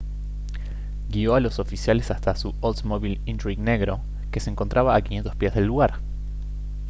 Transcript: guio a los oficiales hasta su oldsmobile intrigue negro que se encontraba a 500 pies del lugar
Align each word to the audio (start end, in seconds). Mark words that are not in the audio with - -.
guio 1.09 1.35
a 1.35 1.39
los 1.39 1.59
oficiales 1.59 2.09
hasta 2.09 2.35
su 2.35 2.55
oldsmobile 2.61 3.21
intrigue 3.27 3.61
negro 3.61 3.99
que 4.31 4.39
se 4.39 4.49
encontraba 4.49 4.95
a 4.95 5.01
500 5.03 5.35
pies 5.35 5.53
del 5.53 5.65
lugar 5.67 5.99